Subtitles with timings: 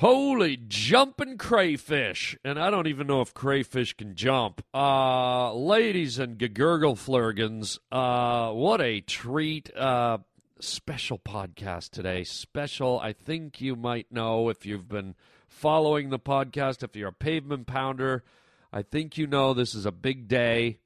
[0.00, 2.36] Holy jumping crayfish.
[2.44, 4.62] And I don't even know if crayfish can jump.
[4.74, 9.74] Uh, ladies and gurgle flurgans, uh, what a treat.
[9.74, 10.18] Uh,
[10.60, 12.24] special podcast today.
[12.24, 15.14] Special, I think you might know if you've been
[15.48, 18.22] following the podcast, if you're a pavement pounder,
[18.70, 20.76] I think you know this is a big day.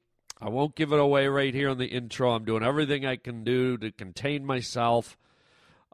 [0.41, 2.31] I won't give it away right here in the intro.
[2.31, 5.17] I'm doing everything I can do to contain myself.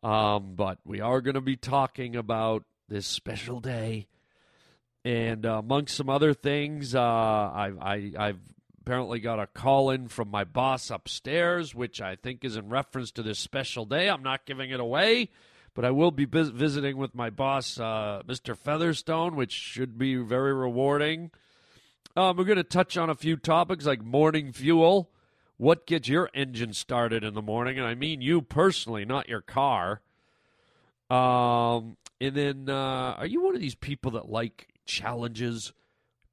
[0.04, 4.08] Um, but we are going to be talking about this special day.
[5.06, 8.40] And uh, amongst some other things, uh, I, I, I've
[8.82, 13.12] apparently got a call in from my boss upstairs, which I think is in reference
[13.12, 14.10] to this special day.
[14.10, 15.30] I'm not giving it away,
[15.74, 18.58] but I will be vis- visiting with my boss, uh, Mr.
[18.58, 21.32] Featherstone, which should be very rewarding.
[22.16, 25.12] Um, we're going to touch on a few topics like morning fuel,
[25.58, 29.42] what gets your engine started in the morning, and I mean you personally, not your
[29.42, 30.02] car.
[31.10, 35.74] Um, and then, uh, are you one of these people that like challenges,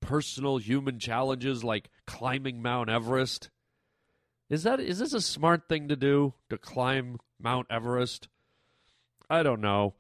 [0.01, 3.51] personal human challenges like climbing Mount Everest?
[4.51, 8.29] Is that is this a smart thing to do to climb Mount Everest?
[9.31, 9.95] I don't know.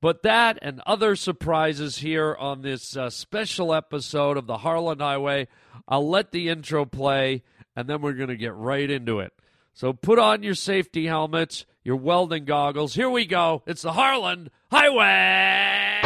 [0.00, 5.48] But that and other surprises here on this uh, special episode of the Harland Highway.
[5.88, 7.42] I'll let the intro play
[7.74, 9.32] and then we're going to get right into it.
[9.78, 12.96] So put on your safety helmets, your welding goggles.
[12.96, 13.62] Here we go.
[13.64, 16.00] It's the Harland Highway.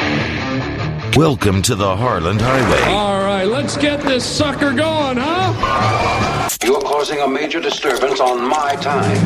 [1.17, 2.93] Welcome to the Harland Highway.
[2.93, 6.51] All right, let's get this sucker going, huh?
[6.63, 9.17] You're causing a major disturbance on my time.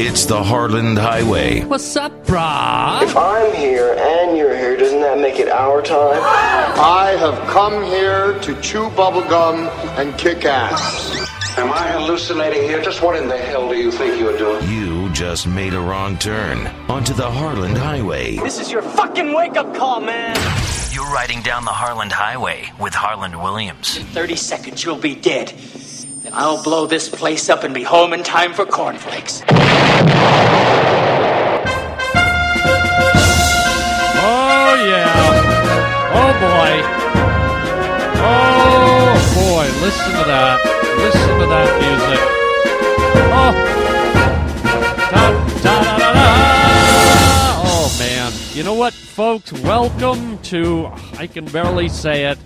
[0.00, 1.60] It's the Harland Highway.
[1.64, 3.02] What's up, brah?
[3.02, 6.22] If I'm here and you're here, doesn't that make it our time?
[6.22, 11.19] I have come here to chew bubblegum and kick ass.
[11.60, 12.80] Am I hallucinating here?
[12.80, 14.66] Just what in the hell do you think you're doing?
[14.66, 18.36] You just made a wrong turn onto the Harland Highway.
[18.36, 20.34] This is your fucking wake up call, man.
[20.90, 23.98] You're riding down the Harland Highway with Harland Williams.
[23.98, 25.48] In 30 seconds, you'll be dead.
[26.22, 29.42] Then I'll blow this place up and be home in time for cornflakes.
[29.46, 29.56] Oh,
[34.88, 35.12] yeah.
[36.16, 36.72] Oh, boy.
[38.16, 39.66] Oh, boy.
[39.84, 40.79] Listen to that.
[41.00, 42.20] Listen to that music.
[43.32, 43.52] Oh.
[45.10, 45.30] Da,
[45.62, 47.62] da, da, da.
[47.64, 48.32] Oh, man.
[48.52, 49.52] You know what, folks?
[49.52, 52.38] Welcome to, I can barely say it.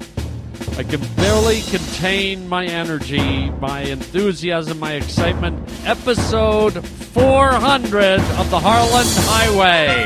[0.79, 5.69] I can barely contain my energy, my enthusiasm, my excitement.
[5.85, 10.05] Episode 400 of the Harland Highway.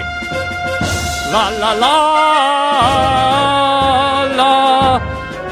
[1.33, 3.38] La la la.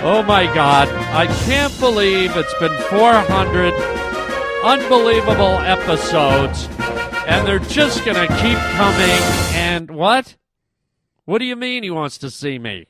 [0.09, 0.89] Oh my God.
[0.89, 3.75] I can't believe it's been 400
[4.62, 6.69] unbelievable episodes,
[7.27, 9.21] and they're just going to keep coming.
[9.56, 10.37] And what?
[11.25, 12.87] What do you mean he wants to see me?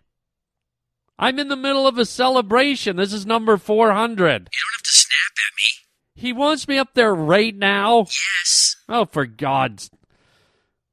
[1.18, 2.96] I'm in the middle of a celebration.
[2.96, 4.10] This is number 400.
[4.12, 6.22] You don't have to snap at me.
[6.22, 8.00] He wants me up there right now?
[8.00, 8.76] Yes.
[8.90, 9.88] Oh, for God's.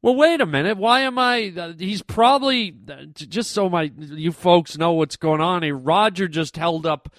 [0.04, 0.78] Well, wait a minute.
[0.78, 1.54] Why am I?
[1.58, 5.64] Uh, he's probably uh, just so my you folks know what's going on.
[5.64, 5.78] here.
[5.78, 7.10] Roger just held up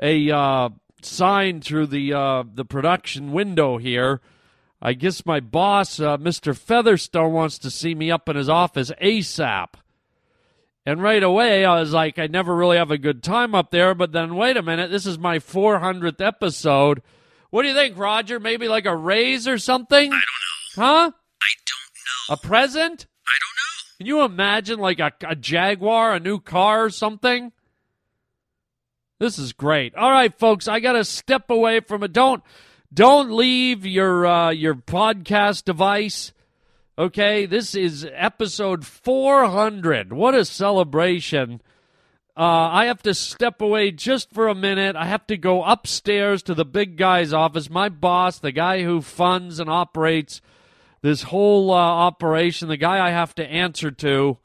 [0.00, 0.68] a uh,
[1.02, 4.20] sign through the uh, the production window here.
[4.80, 6.56] I guess my boss, uh, Mr.
[6.56, 9.74] Featherstone, wants to see me up in his office ASAP.
[10.86, 13.96] And right away, I was like, I never really have a good time up there.
[13.96, 17.02] But then, wait a minute, this is my 400th episode.
[17.50, 18.38] What do you think, Roger?
[18.38, 20.12] Maybe like a raise or something?
[20.12, 20.20] I
[20.76, 20.84] don't know.
[20.86, 21.10] Huh?
[22.28, 22.44] I don't know.
[22.44, 23.06] A present?
[23.26, 23.98] I don't know.
[23.98, 27.52] Can you imagine like a, a Jaguar, a new car or something?
[29.18, 29.96] This is great.
[29.96, 32.12] All right, folks, I got to step away from it.
[32.12, 32.42] Don't
[32.92, 36.32] don't leave your uh, your podcast device.
[36.96, 40.12] Okay, this is episode 400.
[40.12, 41.60] What a celebration.
[42.36, 44.94] Uh, I have to step away just for a minute.
[44.94, 47.68] I have to go upstairs to the big guy's office.
[47.68, 50.40] My boss, the guy who funds and operates
[51.00, 54.38] this whole uh, operation, the guy I have to answer to.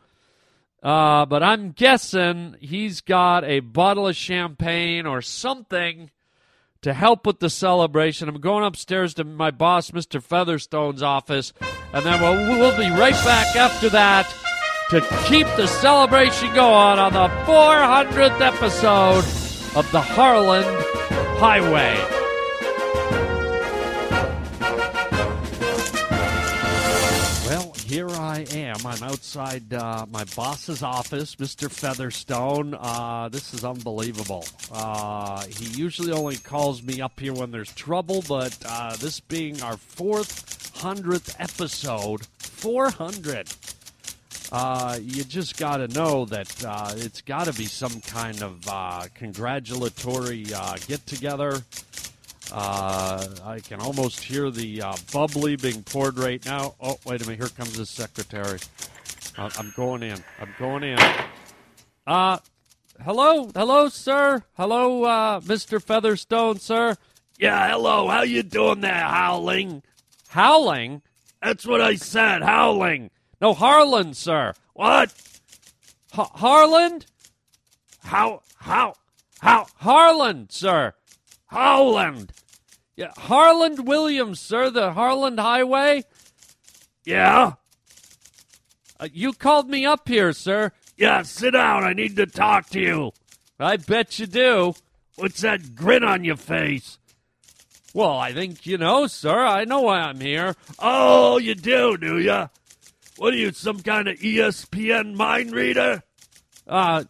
[0.81, 6.11] Uh, but I'm guessing he's got a bottle of champagne or something
[6.81, 8.27] to help with the celebration.
[8.27, 10.21] I'm going upstairs to my boss, Mr.
[10.21, 11.53] Featherstone's office,
[11.93, 14.27] and then we'll, we'll be right back after that
[14.89, 19.23] to keep the celebration going on the 400th episode
[19.77, 20.67] of the Harland
[21.39, 22.22] Highway.
[27.93, 28.77] Here I am.
[28.87, 31.69] I'm outside uh, my boss's office, Mr.
[31.69, 32.73] Featherstone.
[32.73, 34.45] Uh, this is unbelievable.
[34.71, 39.61] Uh, he usually only calls me up here when there's trouble, but uh, this being
[39.61, 43.47] our fourth hundredth episode, 400.
[44.51, 49.13] uh, you just got to know that uh, it's got to be some kind of
[49.13, 50.45] congratulatory
[50.87, 51.61] get together.
[52.53, 56.75] Uh, I can almost hear the uh, bubbly being poured right now.
[56.79, 57.39] Oh, wait a minute.
[57.39, 58.59] Here comes the secretary.
[59.35, 60.23] Uh, I'm going in.
[60.39, 60.99] I'm going in.
[62.05, 62.37] Uh,
[63.03, 64.43] hello, hello, sir.
[64.55, 65.81] Hello, uh, Mr.
[65.81, 66.95] Featherstone, sir.
[67.39, 68.07] Yeah, hello.
[68.07, 69.81] How you doing there, Howling?
[70.27, 71.01] Howling?
[71.41, 73.09] That's what I said, Howling.
[73.41, 74.53] No, Harlan, sir.
[74.73, 75.11] What?
[76.13, 77.07] H- Harland?
[78.03, 78.43] How?
[78.57, 78.93] How?
[79.41, 79.65] How?
[79.77, 80.93] Harland, sir.
[81.47, 82.31] Howland.
[82.95, 84.69] Yeah, Harland Williams, sir.
[84.69, 86.03] The Harland Highway.
[87.05, 87.53] Yeah.
[88.99, 90.71] Uh, you called me up here, sir.
[90.95, 91.83] Yeah, sit down.
[91.83, 93.11] I need to talk to you.
[93.59, 94.75] I bet you do.
[95.15, 96.97] What's that grin on your face?
[97.93, 99.45] Well, I think you know, sir.
[99.45, 100.55] I know why I'm here.
[100.79, 102.49] Oh, you do, do you?
[103.17, 106.01] What are you, some kind of ESPN mind reader?
[106.67, 107.03] Uh,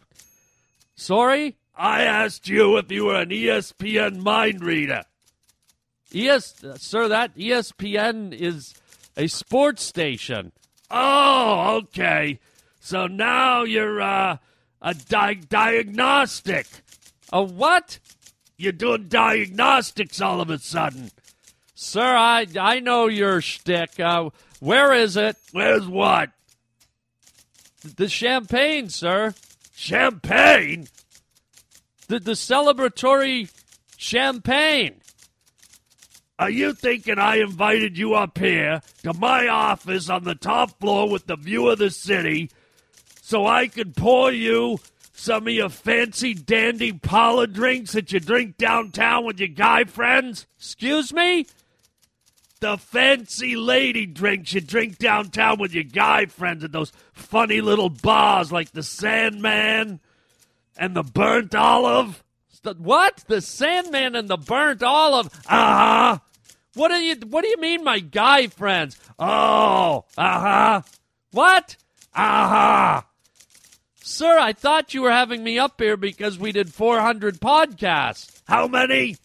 [0.96, 1.56] sorry?
[1.74, 5.04] I asked you if you were an ESPN mind reader.
[6.14, 8.74] Yes, sir, that ESPN is
[9.16, 10.52] a sports station.
[10.90, 12.38] Oh, okay.
[12.78, 14.36] So now you're uh,
[14.80, 16.66] a di- diagnostic.
[17.32, 17.98] A what?
[18.56, 21.10] You're doing diagnostics all of a sudden.
[21.74, 23.98] Sir, I I know your shtick.
[23.98, 25.36] Uh, where is it?
[25.50, 26.30] Where's what?
[27.82, 29.34] The champagne, sir.
[29.74, 30.86] Champagne?
[32.06, 33.50] The the celebratory
[33.96, 35.00] champagne.
[36.36, 41.08] Are you thinking I invited you up here to my office on the top floor
[41.08, 42.50] with the view of the city
[43.22, 44.80] so I could pour you
[45.12, 50.46] some of your fancy dandy parlor drinks that you drink downtown with your guy friends?
[50.58, 51.46] Excuse me?
[52.58, 57.90] The fancy lady drinks you drink downtown with your guy friends at those funny little
[57.90, 60.00] bars like the Sandman
[60.76, 62.23] and the Burnt Olive.
[62.64, 63.22] The, what?
[63.28, 65.26] The Sandman and the Burnt Olive?
[65.46, 66.18] Uh huh.
[66.74, 68.98] What do you What do you mean, my guy friends?
[69.18, 70.82] Oh, uh huh.
[71.30, 71.76] What?
[72.14, 73.02] Uh huh.
[74.02, 78.40] Sir, I thought you were having me up here because we did 400 podcasts.
[78.46, 79.16] How many?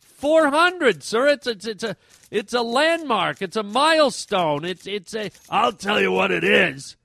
[0.00, 1.28] 400, sir.
[1.28, 1.96] It's it's it's a
[2.30, 3.40] it's a landmark.
[3.40, 4.64] It's a milestone.
[4.64, 6.96] It's it's a I'll tell you what it is.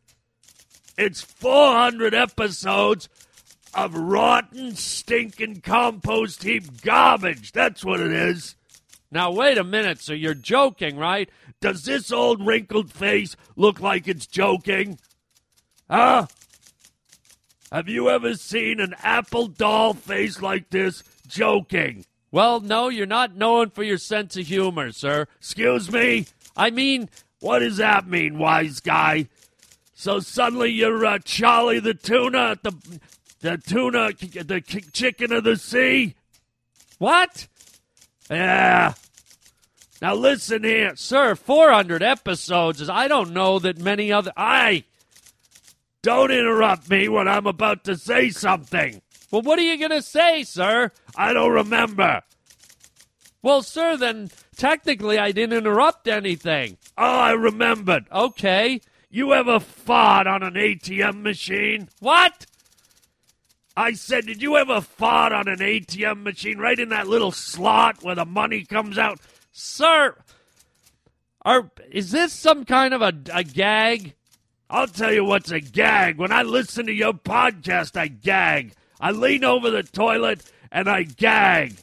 [0.97, 3.07] It's 400 episodes
[3.73, 7.51] of rotten, stinking compost heap garbage.
[7.51, 8.55] That's what it is.
[9.11, 11.29] Now, wait a minute, so you're joking, right?
[11.61, 14.99] Does this old wrinkled face look like it's joking?
[15.89, 16.27] Huh?
[17.71, 22.05] Have you ever seen an apple doll face like this joking?
[22.31, 25.25] Well, no, you're not known for your sense of humor, sir.
[25.39, 26.27] Excuse me?
[26.55, 29.27] I mean, what does that mean, wise guy?
[29.93, 32.71] So suddenly you're uh, Charlie the tuna at the
[33.41, 36.15] the tuna the chicken of the sea?
[36.97, 37.47] What?
[38.29, 38.93] Yeah.
[40.01, 41.35] Now listen here, sir.
[41.35, 44.31] Four hundred episodes is I don't know that many other.
[44.37, 44.83] I
[46.01, 49.01] don't interrupt me when I'm about to say something.
[49.31, 50.91] Well, what are you going to say, sir?
[51.15, 52.23] I don't remember.
[53.41, 56.77] Well, sir, then technically I didn't interrupt anything.
[56.97, 58.05] Oh, I remembered.
[58.11, 58.81] Okay.
[59.09, 61.89] You ever fart on an ATM machine?
[61.99, 62.45] What?
[63.79, 68.03] I said, did you ever fart on an ATM machine right in that little slot
[68.03, 69.21] where the money comes out?
[69.53, 70.17] Sir,
[71.45, 74.15] are, is this some kind of a, a gag?
[74.69, 76.17] I'll tell you what's a gag.
[76.17, 78.73] When I listen to your podcast, I gag.
[78.99, 80.43] I lean over the toilet
[80.73, 81.75] and I gag.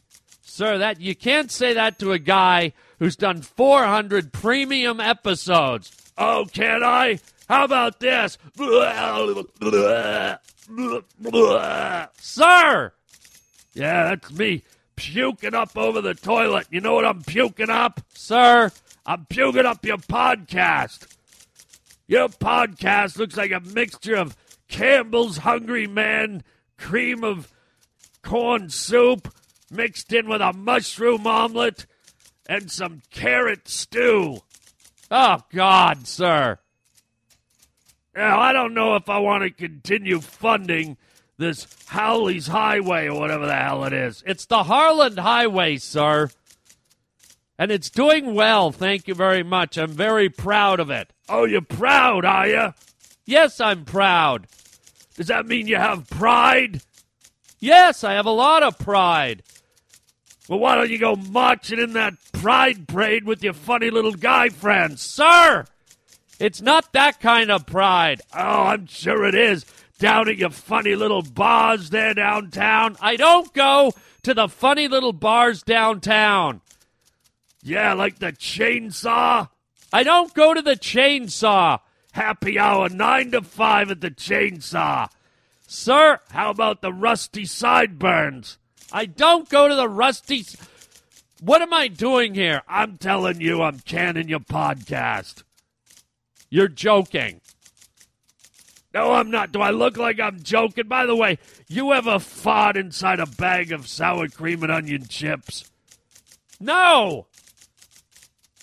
[0.42, 5.96] Sir, that you can't say that to a guy who's done 400 premium episodes.
[6.18, 7.20] Oh, can I?
[7.48, 8.36] How about this?
[12.18, 12.92] Sir!
[13.74, 14.62] Yeah, that's me
[14.96, 16.66] puking up over the toilet.
[16.70, 18.00] You know what I'm puking up?
[18.14, 18.70] Sir,
[19.04, 21.06] I'm puking up your podcast.
[22.08, 24.36] Your podcast looks like a mixture of
[24.68, 26.42] Campbell's Hungry Man,
[26.78, 27.52] cream of
[28.22, 29.32] corn soup,
[29.70, 31.86] mixed in with a mushroom omelet,
[32.48, 34.38] and some carrot stew.
[35.10, 36.58] Oh, God, sir.
[38.16, 40.96] Now, I don't know if I want to continue funding
[41.36, 44.22] this Howley's Highway or whatever the hell it is.
[44.26, 46.30] It's the Harland Highway, sir.
[47.58, 49.76] And it's doing well, thank you very much.
[49.76, 51.12] I'm very proud of it.
[51.28, 52.74] Oh, you're proud, are you?
[53.26, 54.46] Yes, I'm proud.
[55.16, 56.80] Does that mean you have pride?
[57.58, 59.42] Yes, I have a lot of pride.
[60.48, 64.48] Well, why don't you go marching in that pride parade with your funny little guy
[64.48, 65.02] friends?
[65.02, 65.66] Sir!
[66.38, 68.20] It's not that kind of pride.
[68.34, 69.64] Oh, I'm sure it is.
[69.98, 72.96] Down at your funny little bars there downtown.
[73.00, 73.92] I don't go
[74.24, 76.60] to the funny little bars downtown.
[77.62, 79.48] Yeah, like the chainsaw.
[79.92, 81.80] I don't go to the chainsaw.
[82.12, 85.08] Happy hour, 9 to 5 at the chainsaw.
[85.66, 88.58] Sir, how about the rusty sideburns?
[88.92, 90.40] I don't go to the rusty.
[90.40, 90.56] s-
[91.40, 92.62] What am I doing here?
[92.68, 95.42] I'm telling you, I'm canning your podcast.
[96.50, 97.40] You're joking.
[98.94, 99.52] No, I'm not.
[99.52, 100.88] Do I look like I'm joking?
[100.88, 101.38] By the way,
[101.68, 105.70] you ever fought inside a bag of sour cream and onion chips?
[106.58, 107.26] No.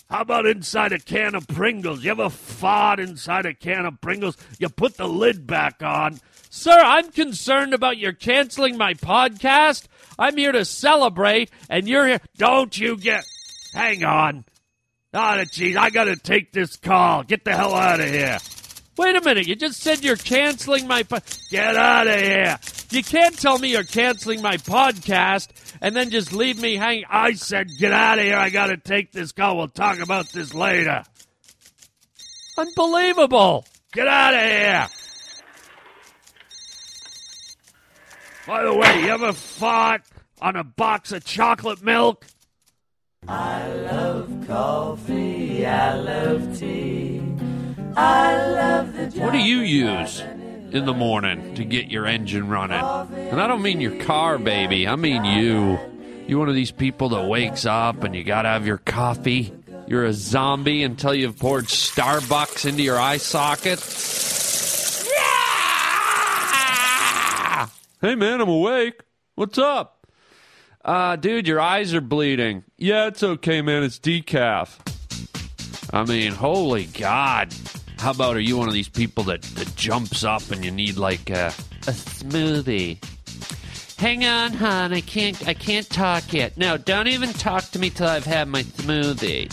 [0.09, 2.03] How about inside a can of Pringles?
[2.03, 4.37] You ever fought inside a can of Pringles?
[4.59, 6.19] You put the lid back on.
[6.49, 9.87] Sir, I'm concerned about your canceling my podcast.
[10.19, 12.21] I'm here to celebrate, and you're here.
[12.37, 13.25] Don't you get.
[13.73, 14.45] Hang on.
[15.13, 17.23] Ah, oh, geez, I gotta take this call.
[17.23, 18.39] Get the hell out of here.
[18.97, 21.03] Wait a minute, you just said you're canceling my.
[21.03, 21.17] Po-
[21.49, 22.57] Get out of here.
[22.91, 25.49] You can't tell me you're canceling my podcast
[25.81, 27.05] and then just leave me hanging.
[27.09, 28.35] I said, get out of here.
[28.37, 29.57] I gotta take this call.
[29.57, 31.03] We'll talk about this later.
[32.57, 33.65] Unbelievable.
[33.93, 34.87] Get out of here.
[38.45, 40.01] By the way, you ever fought
[40.41, 42.25] on a box of chocolate milk?
[49.15, 52.79] What do you use in the morning to get your engine running?
[52.79, 54.87] And I don't mean your car, baby.
[54.87, 55.79] I mean you.
[56.27, 59.53] You one of these people that wakes up and you gotta have your coffee.
[59.87, 63.79] You're a zombie until you've poured Starbucks into your eye socket.
[65.15, 67.67] Yeah!
[68.01, 69.01] Hey man, I'm awake.
[69.35, 69.92] What's up?
[70.83, 72.63] Uh, dude, your eyes are bleeding.
[72.77, 73.83] Yeah, it's okay, man.
[73.83, 74.79] It's decaf.
[75.93, 77.53] I mean, holy God.
[77.99, 80.97] How about are you one of these people that, that jumps up and you need
[80.97, 81.47] like a,
[81.87, 82.97] a smoothie?
[83.97, 84.91] Hang on, hon.
[84.91, 86.57] I can't I can't talk yet.
[86.57, 89.49] No, don't even talk to me till I've had my smoothie.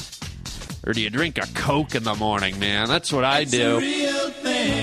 [0.85, 2.89] Or do you drink a Coke in the morning, man?
[2.89, 3.81] That's what I do.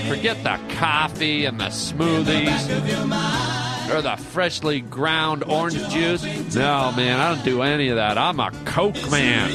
[0.08, 3.47] Forget the coffee and the smoothies
[3.90, 6.22] or the freshly ground orange juice.
[6.54, 8.18] No, man, I don't do any of that.
[8.18, 9.50] I'm a Coke man.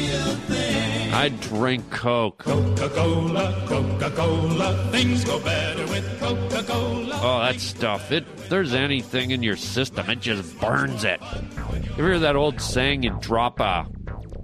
[1.13, 2.40] I drink Coke.
[2.40, 7.20] Coca-Cola, Coca-Cola, things go better with Coca-Cola.
[7.22, 8.12] Oh, that stuff.
[8.12, 11.22] It there's anything in your system, it just burns it.
[11.22, 13.04] You ever hear that old saying?
[13.04, 13.88] You drop a,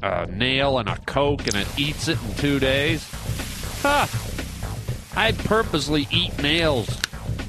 [0.04, 3.10] a nail in a Coke and it eats it in two days.
[3.82, 4.08] Ha!
[5.16, 6.88] I purposely eat nails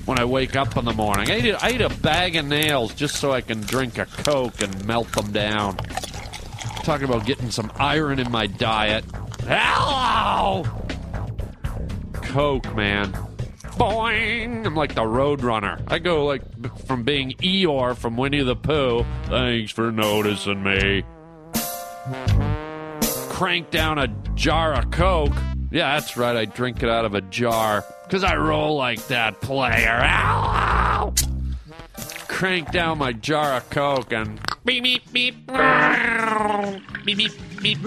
[0.06, 1.30] when I wake up in the morning.
[1.30, 4.86] I eat, eat a bag of nails just so I can drink a Coke and
[4.86, 5.76] melt them down.
[6.82, 9.04] Talking about getting some iron in my diet.
[9.42, 10.64] Hello!
[12.12, 13.12] Coke, man.
[13.62, 14.66] Boing!
[14.66, 15.82] I'm like the Roadrunner.
[15.88, 16.42] I go like
[16.86, 19.04] from being Eeyore from Winnie the Pooh.
[19.24, 21.02] Thanks for noticing me.
[23.30, 25.34] Crank down a jar of Coke.
[25.70, 26.36] Yeah, that's right.
[26.36, 30.00] I drink it out of a jar because I roll like that player.
[30.02, 31.14] Hello!
[32.26, 37.80] Crank down my jar of Coke and beep beep beep beep beep beep.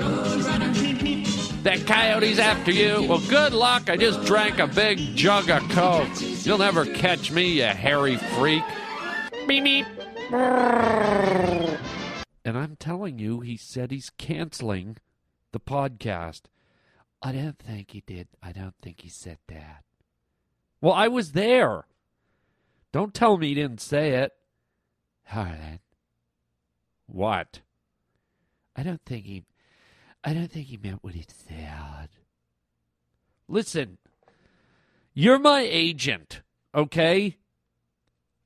[1.63, 3.06] That coyote's after you.
[3.06, 3.89] Well, good luck.
[3.89, 6.08] I just drank a big jug of Coke.
[6.46, 8.63] You'll never catch me, you hairy freak.
[9.46, 9.86] Beep beep.
[12.46, 14.96] And I'm telling you, he said he's canceling
[15.51, 16.44] the podcast.
[17.22, 18.30] I don't think he did.
[18.42, 19.84] I don't think he said that.
[20.83, 21.85] Well, I was there.
[22.91, 24.33] Don't tell me he didn't say it.
[25.33, 25.79] Right.
[27.05, 27.61] What?
[28.75, 29.45] I don't think he.
[30.25, 32.09] I don't think he meant what he said.
[33.47, 33.97] Listen,
[35.13, 36.41] you're my agent,
[36.75, 37.37] okay?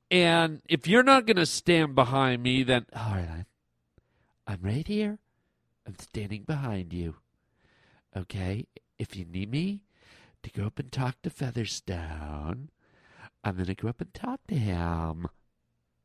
[0.08, 3.46] And if you're not going to stand behind me, then right,
[4.46, 5.18] I'm right here.
[5.84, 7.16] I'm standing behind you.
[8.16, 8.68] Okay?
[8.96, 9.82] If you need me
[10.48, 12.70] to go up and talk to Featherstone,
[13.44, 15.28] I'm going to go up and talk to him.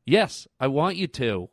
[0.06, 1.50] Yes, I want you to.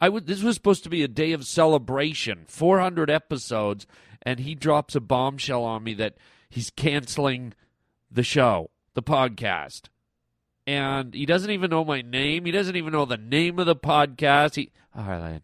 [0.00, 0.26] I would.
[0.26, 3.86] This was supposed to be a day of celebration, 400 episodes,
[4.22, 6.16] and he drops a bombshell on me that
[6.48, 7.52] he's canceling
[8.10, 9.88] the show, the podcast,
[10.66, 12.46] and he doesn't even know my name.
[12.46, 14.54] He doesn't even know the name of the podcast.
[14.54, 15.42] He, Harland,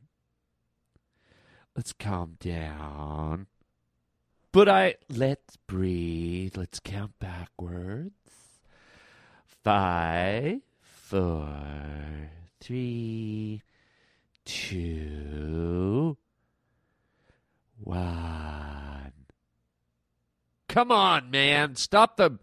[1.74, 3.48] let's calm down.
[4.56, 6.56] But I let's breathe.
[6.56, 8.14] Let's count backwards.
[9.62, 11.50] Five, four,
[12.58, 13.60] three,
[14.46, 16.16] two,
[17.76, 19.12] one.
[20.68, 21.76] come on, man.
[21.76, 22.38] Stop the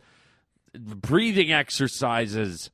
[0.75, 2.69] breathing exercises.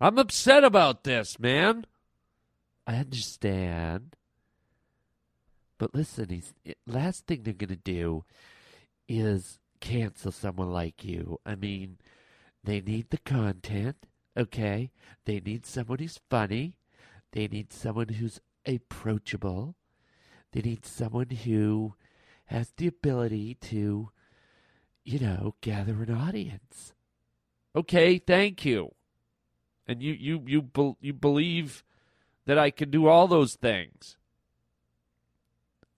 [0.00, 1.86] I'm upset about this, man.
[2.88, 4.15] I understand.
[5.78, 8.24] But listen, he's eh, last thing they're gonna do
[9.08, 11.38] is cancel someone like you.
[11.44, 11.98] I mean,
[12.64, 14.06] they need the content,
[14.36, 14.90] okay?
[15.24, 16.74] They need someone who's funny.
[17.32, 19.76] They need someone who's approachable.
[20.52, 21.94] They need someone who
[22.46, 24.10] has the ability to,
[25.04, 26.94] you know, gather an audience.
[27.74, 28.94] Okay, thank you.
[29.86, 31.84] And you you you be, you believe
[32.46, 34.16] that I can do all those things.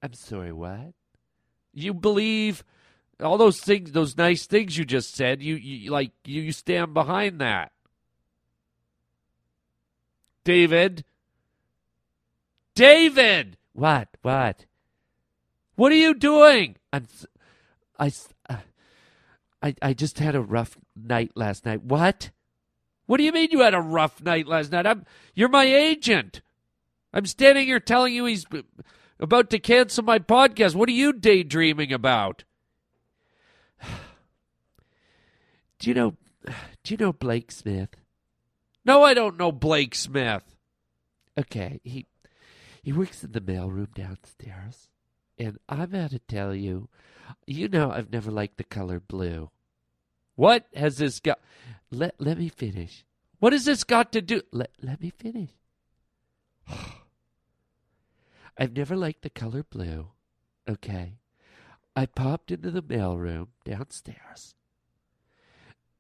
[0.02, 0.94] I'm sorry, what?
[1.72, 2.64] You believe
[3.22, 5.42] all those things, those nice things you just said.
[5.42, 7.72] You, you like you, you stand behind that,
[10.44, 11.04] David.
[12.74, 14.08] David, what?
[14.22, 14.66] What?
[15.74, 16.76] What are you doing?
[16.92, 17.06] I'm.
[17.98, 18.12] I.
[18.48, 18.56] Uh,
[19.62, 19.74] I.
[19.82, 21.82] I just had a rough night last night.
[21.82, 22.30] What?
[23.06, 24.86] What do you mean you had a rough night last night?
[24.86, 25.06] I'm.
[25.34, 26.40] You're my agent.
[27.12, 28.44] I'm standing here telling you he's
[29.20, 30.74] about to cancel my podcast.
[30.74, 32.44] What are you daydreaming about?
[35.78, 36.16] Do you know
[36.84, 37.90] do you know Blake Smith?
[38.84, 40.42] No, I don't know Blake Smith.
[41.38, 42.06] Okay, he
[42.82, 44.88] he works in the mailroom downstairs.
[45.38, 46.88] And I'm going to tell you,
[47.46, 49.50] you know I've never liked the color blue.
[50.34, 51.40] What has this got
[51.90, 53.04] let let me finish.
[53.38, 55.50] What has this got to do let let me finish.
[58.58, 60.08] I've never liked the color blue.
[60.68, 61.18] Okay.
[61.94, 64.54] I popped into the mailroom downstairs,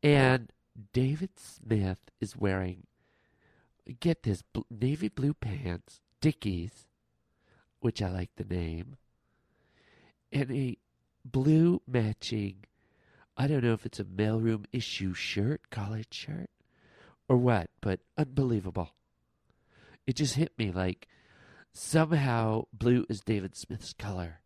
[0.02, 0.52] and
[0.92, 2.86] David Smith is wearing,
[3.98, 6.86] get this, navy blue pants, Dickies,
[7.80, 8.96] which I like the name,
[10.30, 10.76] and a
[11.24, 12.64] blue matching,
[13.36, 16.50] I don't know if it's a mailroom issue shirt, collared shirt,
[17.28, 18.90] or what, but unbelievable.
[20.06, 21.08] It just hit me like
[21.78, 24.40] somehow blue is David Smith's color.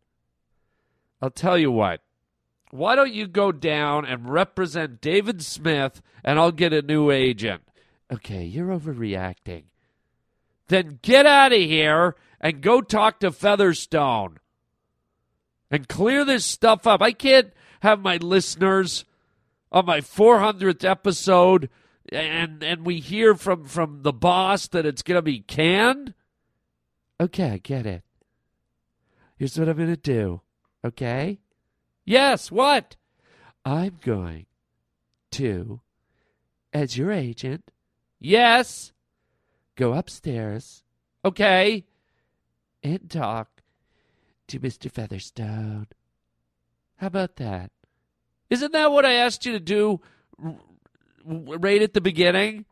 [1.21, 2.01] I'll tell you what.
[2.71, 7.61] Why don't you go down and represent David Smith and I'll get a new agent?
[8.11, 9.63] Okay, you're overreacting.
[10.67, 14.39] Then get out of here and go talk to Featherstone
[15.69, 17.01] and clear this stuff up.
[17.01, 19.05] I can't have my listeners
[19.71, 21.69] on my 400th episode
[22.11, 26.13] and and we hear from from the boss that it's going to be canned.
[27.19, 28.03] Okay, I get it.
[29.37, 30.41] Here's what I'm going to do.
[30.85, 31.39] Okay?
[32.05, 32.95] Yes, what?
[33.65, 34.45] I'm going
[35.31, 35.81] to,
[36.73, 37.71] as your agent,
[38.19, 38.91] yes,
[39.75, 40.83] go upstairs,
[41.23, 41.85] okay,
[42.83, 43.61] and talk
[44.47, 44.91] to Mr.
[44.91, 45.87] Featherstone.
[46.97, 47.71] How about that?
[48.49, 50.01] Isn't that what I asked you to do
[51.25, 52.65] right at the beginning?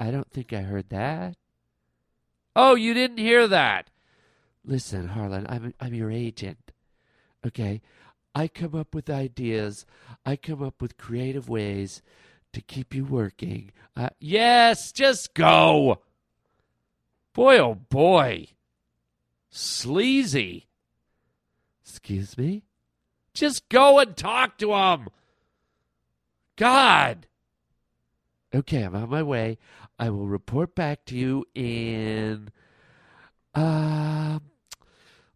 [0.00, 1.36] I don't think I heard that.
[2.60, 3.88] Oh, you didn't hear that.
[4.64, 6.72] Listen, Harland, I'm I'm your agent.
[7.46, 7.80] Okay?
[8.34, 9.86] I come up with ideas.
[10.26, 12.02] I come up with creative ways
[12.52, 13.70] to keep you working.
[13.96, 16.00] Uh, yes, just go.
[17.32, 18.48] Boy, oh boy.
[19.50, 20.66] Sleazy.
[21.82, 22.64] Excuse me?
[23.34, 25.10] Just go and talk to him.
[26.56, 27.28] God.
[28.52, 29.58] Okay, I'm on my way.
[29.98, 32.50] I will report back to you in.
[33.54, 34.42] Um.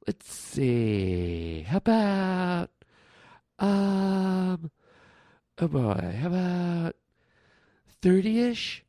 [0.07, 1.65] Let's see.
[1.69, 2.71] How about
[3.59, 4.71] um
[5.59, 6.97] oh boy, how about
[8.01, 8.85] thirty ish?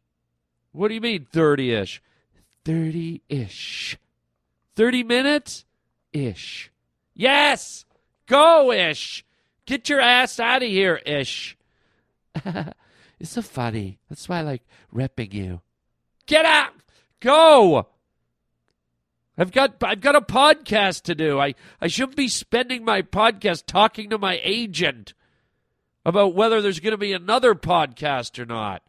[0.71, 2.01] What do you mean thirty ish?
[2.65, 3.97] Thirty ish.
[4.75, 5.65] Thirty minutes?
[6.13, 6.71] Ish.
[7.13, 7.85] Yes!
[8.25, 9.23] Go ish!
[9.67, 11.55] Get your ass out of here, ish.
[13.23, 13.99] it's so funny.
[14.09, 15.61] That's why I like repping you.
[16.25, 16.73] Get out!
[17.21, 17.87] Go!
[19.37, 21.39] I've got I've got a podcast to do.
[21.39, 25.13] I, I shouldn't be spending my podcast talking to my agent
[26.05, 28.83] about whether there's going to be another podcast or not.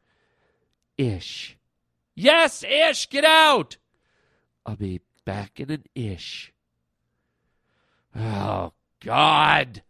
[0.99, 1.57] Ish.
[2.17, 3.77] Yes, ish, get out.
[4.67, 6.53] I'll be back in an ish.
[8.17, 9.83] Oh God.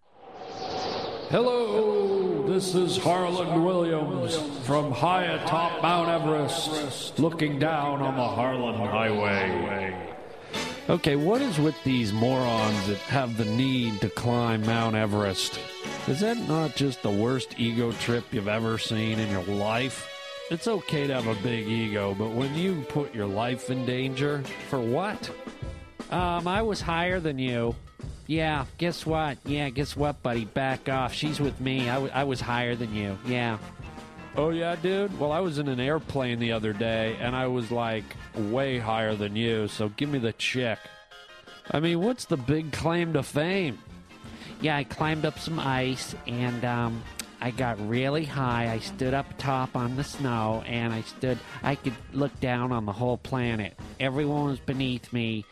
[1.30, 2.13] Hello,
[2.54, 10.14] this is Harland Williams from high atop Mount Everest, looking down on the Harland Highway.
[10.88, 15.58] Okay, what is with these morons that have the need to climb Mount Everest?
[16.06, 20.08] Is that not just the worst ego trip you've ever seen in your life?
[20.48, 24.44] It's okay to have a big ego, but when you put your life in danger,
[24.68, 25.28] for what?
[26.12, 27.74] Um, I was higher than you.
[28.26, 28.66] Yeah.
[28.78, 29.38] Guess what?
[29.44, 30.44] Yeah, guess what, buddy?
[30.44, 31.12] Back off.
[31.12, 31.88] She's with me.
[31.88, 33.18] I, w- I was higher than you.
[33.26, 33.58] Yeah.
[34.36, 35.18] Oh, yeah, dude?
[35.20, 39.14] Well, I was in an airplane the other day, and I was like way higher
[39.14, 40.78] than you, so give me the chick.
[41.70, 43.78] I mean, what's the big claim to fame?
[44.60, 47.02] Yeah, I climbed up some ice, and um,
[47.40, 48.72] I got really high.
[48.72, 52.86] I stood up top on the snow, and I stood, I could look down on
[52.86, 53.78] the whole planet.
[54.00, 55.44] Everyone was beneath me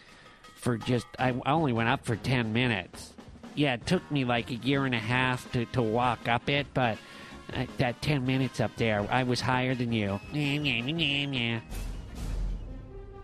[0.63, 3.13] for just, I only went up for 10 minutes.
[3.57, 6.69] Yeah, it took me like a year and a half to, to walk up it,
[6.73, 6.97] but
[7.53, 10.21] uh, that 10 minutes up there, I was higher than you.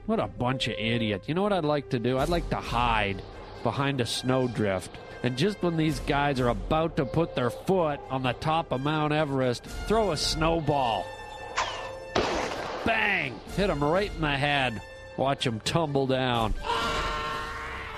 [0.07, 1.29] What a bunch of idiots.
[1.29, 2.19] You know what I'd like to do?
[2.19, 3.23] I'd like to hide
[3.63, 4.91] behind a snowdrift.
[5.23, 8.81] And just when these guys are about to put their foot on the top of
[8.81, 11.07] Mount Everest, throw a snowball.
[12.85, 13.39] Bang!
[13.57, 14.81] Hit them right in the head.
[15.17, 16.55] Watch them tumble down.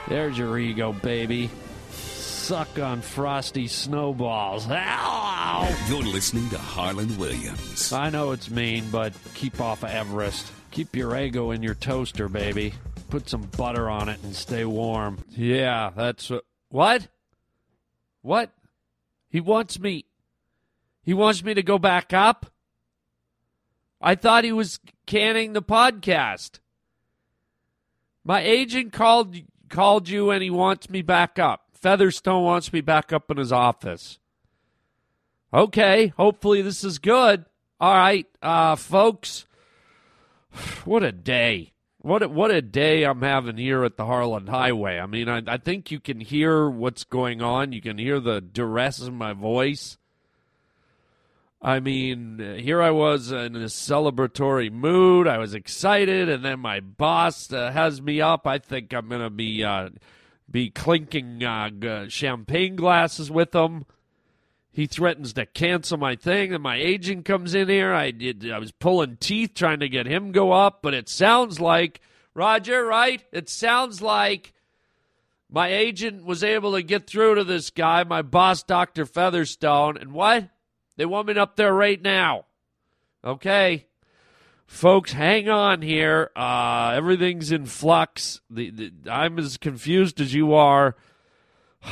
[0.09, 1.51] There's your ego, baby.
[1.91, 4.67] Suck on frosty snowballs.
[4.69, 5.77] Ow!
[5.89, 7.93] You're listening to Harland Williams.
[7.93, 10.51] I know it's mean, but keep off of Everest.
[10.73, 12.75] Keep your ego in your toaster, baby.
[13.09, 15.19] Put some butter on it and stay warm.
[15.31, 16.45] Yeah, that's what.
[16.71, 17.09] What?
[18.23, 18.51] What?
[19.29, 20.07] He wants me.
[21.03, 22.47] He wants me to go back up?
[24.01, 26.59] I thought he was canning the podcast.
[28.25, 29.35] My agent called
[29.71, 31.67] called you and he wants me back up.
[31.73, 34.19] Featherstone wants me back up in his office.
[35.53, 37.47] Okay, hopefully this is good.
[37.81, 39.47] All right, uh folks.
[40.85, 41.73] What a day.
[42.03, 44.99] What a, what a day I'm having here at the Harland Highway.
[44.99, 47.73] I mean, I, I think you can hear what's going on.
[47.73, 49.99] You can hear the duress in my voice.
[51.63, 55.27] I mean, here I was in a celebratory mood.
[55.29, 58.47] I was excited, and then my boss uh, has me up.
[58.47, 59.91] I think I'm gonna be uh,
[60.51, 63.85] be clinking uh, champagne glasses with him.
[64.73, 67.93] He threatens to cancel my thing, and my agent comes in here.
[67.93, 68.51] I did.
[68.51, 72.01] I was pulling teeth trying to get him go up, but it sounds like
[72.33, 73.23] Roger, right?
[73.33, 74.55] It sounds like
[75.51, 80.13] my agent was able to get through to this guy, my boss, Doctor Featherstone, and
[80.13, 80.49] what?
[81.01, 82.45] They want me up there right now.
[83.25, 83.87] Okay.
[84.67, 86.31] Folks, hang on here.
[86.37, 88.43] Uh, everything's in flux.
[88.51, 90.97] The, the, I'm as confused as you are.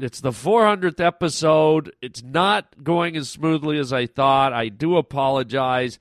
[0.00, 1.92] It's the 400th episode.
[2.02, 4.52] It's not going as smoothly as I thought.
[4.52, 6.00] I do apologize.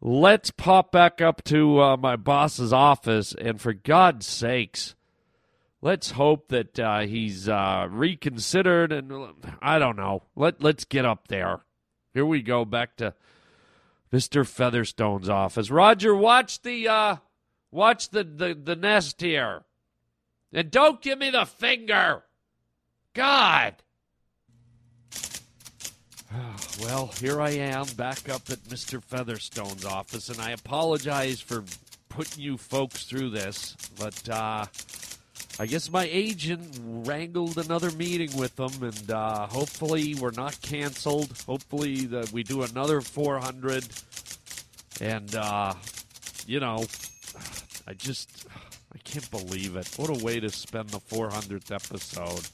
[0.00, 4.94] Let's pop back up to uh, my boss's office, and for God's sakes,
[5.82, 8.92] let's hope that uh, he's uh, reconsidered.
[8.92, 9.12] And
[9.60, 10.22] I don't know.
[10.34, 11.60] Let Let's get up there.
[12.14, 13.14] Here we go back to
[14.12, 14.46] Mr.
[14.46, 15.70] Featherstone's office.
[15.70, 17.16] Roger, watch the uh,
[17.70, 19.62] watch the, the the nest here,
[20.52, 22.22] and don't give me the finger.
[23.14, 23.74] God.
[26.80, 29.02] Well, here I am back up at Mr.
[29.02, 31.64] Featherstone's office, and I apologize for
[32.08, 34.66] putting you folks through this, but uh,
[35.60, 41.32] I guess my agent wrangled another meeting with them, and uh, hopefully we're not canceled.
[41.46, 43.84] Hopefully that we do another 400,
[45.00, 45.74] and uh,
[46.46, 46.84] you know,
[47.88, 48.46] I just
[48.94, 49.92] I can't believe it.
[49.96, 52.48] What a way to spend the 400th episode.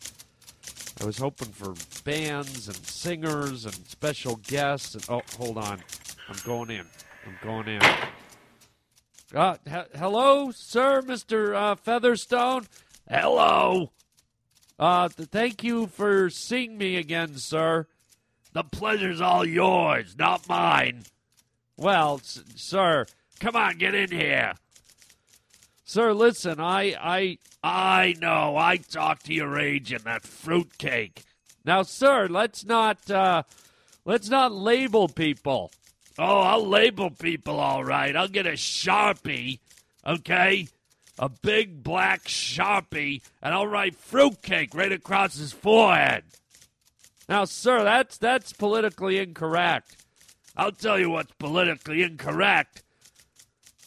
[1.02, 4.94] I was hoping for bands and singers and special guests.
[4.94, 5.82] And oh, hold on,
[6.28, 6.86] I'm going in.
[7.26, 7.82] I'm going in.
[9.34, 12.66] Uh, he- hello, sir, Mister uh, Featherstone.
[13.08, 13.92] Hello.
[14.78, 17.86] Uh, th- thank you for seeing me again, sir.
[18.52, 21.04] The pleasure's all yours, not mine.
[21.76, 23.06] Well, s- sir,
[23.40, 24.54] come on, get in here.
[25.84, 28.56] Sir, listen, I, I, I know.
[28.56, 31.24] I talked to your agent, that fruitcake.
[31.64, 33.42] Now, sir, let's not, uh,
[34.04, 35.70] let's not label people.
[36.18, 38.14] Oh, I'll label people, all right.
[38.16, 39.58] I'll get a sharpie,
[40.06, 40.68] okay,
[41.18, 46.24] a big black sharpie, and I'll write fruitcake right across his forehead.
[47.28, 49.96] Now, sir, that's that's politically incorrect.
[50.56, 52.82] I'll tell you what's politically incorrect.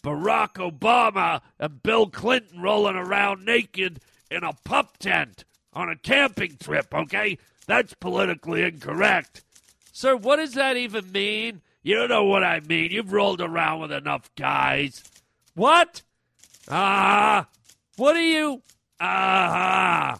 [0.03, 3.99] Barack Obama and Bill Clinton rolling around naked
[4.31, 7.37] in a pup tent on a camping trip, okay?
[7.67, 9.43] That's politically incorrect.
[9.91, 11.61] Sir, what does that even mean?
[11.83, 12.91] You don't know what I mean.
[12.91, 15.03] You've rolled around with enough guys.
[15.55, 16.01] What?
[16.69, 17.47] Ah,
[17.95, 18.61] what are you?
[18.99, 20.19] Ah.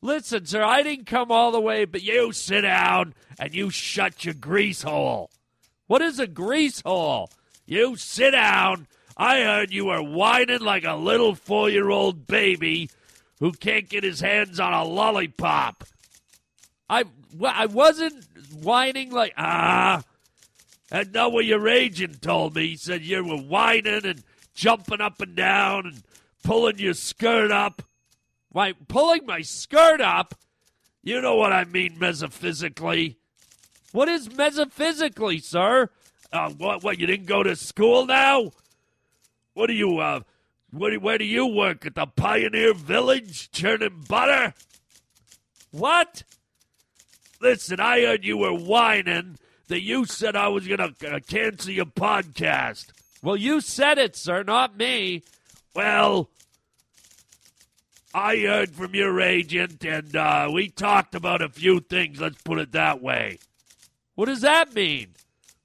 [0.00, 4.24] Listen, sir, I didn't come all the way, but you sit down and you shut
[4.24, 5.30] your grease hole.
[5.86, 7.30] What is a grease hole?
[7.66, 8.86] You sit down.
[9.16, 12.90] I heard you were whining like a little four year old baby
[13.40, 15.84] who can't get his hands on a lollipop.
[16.88, 17.04] I,
[17.42, 18.26] I wasn't
[18.62, 20.02] whining like, ah.
[20.90, 22.68] And not what your agent told me.
[22.68, 24.22] He said you were whining and
[24.54, 26.02] jumping up and down and
[26.42, 27.82] pulling your skirt up.
[28.50, 30.34] Why, pulling my skirt up?
[31.02, 33.18] You know what I mean metaphysically.
[33.92, 35.90] What is metaphysically, sir?
[36.32, 38.52] Uh, what, what, you didn't go to school now?
[39.52, 40.20] What do you, uh,
[40.70, 41.86] what, where do you work?
[41.86, 44.54] At the Pioneer Village, churning butter?
[45.70, 46.24] What?
[47.40, 49.38] Listen, I heard you were whining
[49.68, 52.86] that you said I was to uh, cancel your podcast.
[53.24, 55.22] Well, you said it, sir, not me.
[55.74, 56.28] Well,
[58.12, 62.20] I heard from your agent, and uh, we talked about a few things.
[62.20, 63.38] Let's put it that way.
[64.14, 65.14] What does that mean?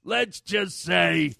[0.04, 1.34] Let's just say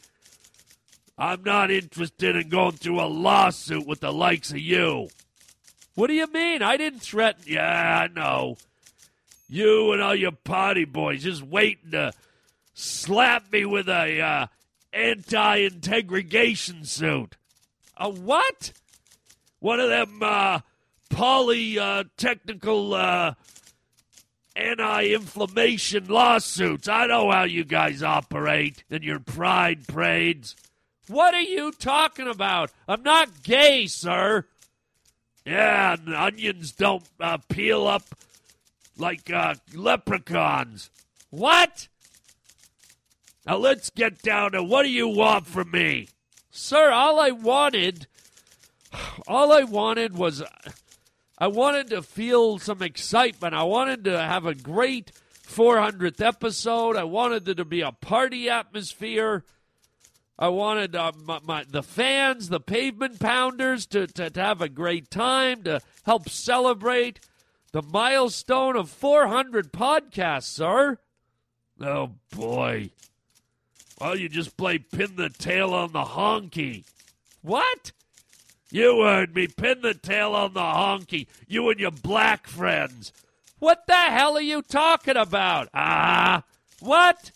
[1.17, 5.09] I'm not interested in going through a lawsuit with the likes of you.
[5.95, 6.61] What do you mean?
[6.63, 7.45] I didn't threaten.
[7.47, 8.59] Yeah, I know.
[9.49, 12.13] You and all your party boys just waiting to
[12.75, 14.47] slap me with a uh,
[14.93, 17.37] anti-integration suit.
[17.97, 18.73] A what?
[19.59, 20.61] One of them uh,
[21.11, 23.35] poly uh, technical uh,
[24.57, 26.89] anti-inflammation lawsuits.
[26.89, 30.57] I know how you guys operate in your pride parades.
[31.09, 32.71] What are you talking about?
[32.89, 34.47] I'm not gay, sir.
[35.45, 38.05] Yeah, and onions don't uh, peel up
[38.97, 40.91] like uh, leprechauns.
[41.31, 41.89] What?
[43.51, 46.07] Now let's get down to what do you want from me?
[46.53, 48.07] Sir, all I wanted,
[49.27, 50.41] all I wanted was,
[51.37, 53.53] I wanted to feel some excitement.
[53.55, 55.11] I wanted to have a great
[55.49, 56.95] 400th episode.
[56.95, 59.43] I wanted there to be a party atmosphere.
[60.39, 64.69] I wanted uh, my, my, the fans, the pavement pounders, to, to, to have a
[64.69, 67.19] great time, to help celebrate
[67.73, 70.99] the milestone of 400 podcasts, sir.
[71.81, 72.91] Oh, boy.
[74.01, 76.85] Well, you just play pin the tail on the honky.
[77.43, 77.93] What?
[78.71, 79.47] You heard me.
[79.47, 81.27] Pin the tail on the honky.
[81.47, 83.13] You and your black friends.
[83.59, 85.69] What the hell are you talking about?
[85.75, 86.45] Ah.
[86.81, 87.31] What?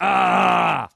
[0.00, 0.90] Ah.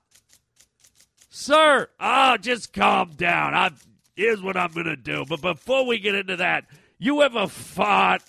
[1.31, 3.55] Sir, ah, just calm down.
[3.55, 3.71] i
[4.17, 5.25] here's what I'm going to do.
[5.29, 6.65] But before we get into that,
[6.99, 8.23] you ever fought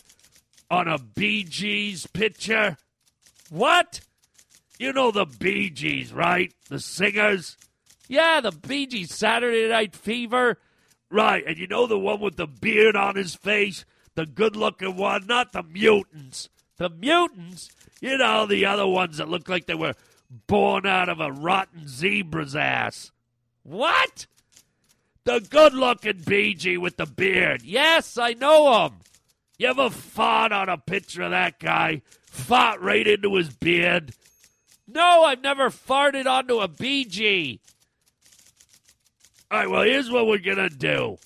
[0.69, 2.77] on a Bee Gees picture?
[3.49, 4.01] What?
[4.79, 6.53] You know the Bee Gees, right?
[6.69, 7.57] The singers?
[8.07, 10.59] Yeah, the Bee Gees, Saturday Night Fever.
[11.09, 13.85] Right, and you know the one with the beard on his face?
[14.15, 16.49] The good looking one, not the mutants.
[16.77, 17.69] The mutants?
[18.01, 19.93] You know, the other ones that look like they were
[20.47, 23.11] born out of a rotten zebra's ass.
[23.63, 24.27] What?
[25.23, 27.63] The good looking BG with the beard.
[27.63, 28.93] Yes, I know him.
[29.57, 32.01] You ever fought on a picture of that guy?
[32.27, 34.13] Fought right into his beard?
[34.87, 37.59] No, I've never farted onto a BG.
[39.51, 41.17] All right, well, here's what we're going to do.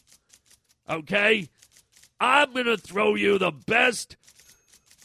[0.90, 1.48] Okay?
[2.20, 4.16] I'm going to throw you the best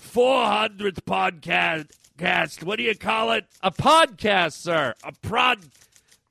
[0.01, 2.63] 400th podcast.
[2.63, 3.47] What do you call it?
[3.63, 4.95] A podcast, sir.
[5.05, 5.59] A prod.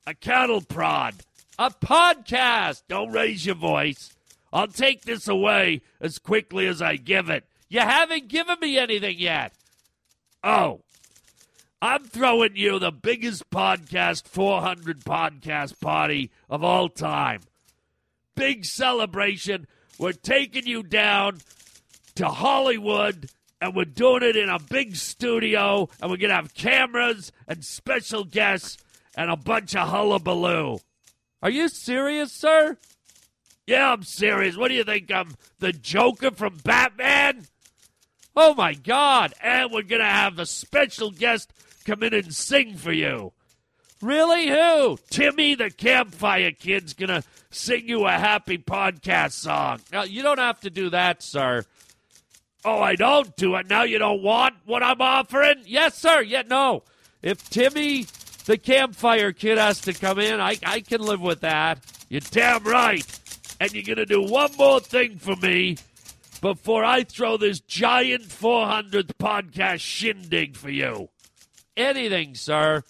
[0.06, 1.14] A cattle prod.
[1.58, 2.82] A podcast.
[2.88, 4.12] Don't raise your voice.
[4.52, 7.44] I'll take this away as quickly as I give it.
[7.68, 9.52] You haven't given me anything yet.
[10.44, 10.82] Oh,
[11.82, 17.40] I'm throwing you the biggest podcast 400 podcast party of all time.
[18.34, 19.66] Big celebration.
[19.98, 21.38] We're taking you down
[22.14, 23.28] to Hollywood
[23.60, 27.62] and we're doing it in a big studio and we're going to have cameras and
[27.62, 28.78] special guests
[29.14, 30.78] and a bunch of hullabaloo.
[31.42, 32.78] Are you serious, sir?
[33.66, 34.56] Yeah, I'm serious.
[34.56, 35.12] What do you think?
[35.12, 37.46] I'm the Joker from Batman?
[38.34, 39.34] Oh my God.
[39.42, 41.52] And we're going to have a special guest
[41.86, 43.32] come in and sing for you.
[44.02, 44.48] Really?
[44.48, 44.98] Who?
[45.08, 49.80] Timmy the Campfire Kid's going to sing you a happy podcast song.
[49.90, 51.64] Now, you don't have to do that, sir.
[52.64, 53.68] Oh, I don't do it.
[53.68, 55.62] Now you don't want what I'm offering?
[55.64, 56.20] Yes, sir.
[56.20, 56.82] Yeah, no.
[57.22, 58.06] If Timmy
[58.44, 61.78] the Campfire Kid has to come in, I, I can live with that.
[62.08, 63.06] You're damn right.
[63.60, 65.76] And you're going to do one more thing for me
[66.40, 71.08] before I throw this giant 400th podcast shindig for you.
[71.76, 72.82] Anything, sir.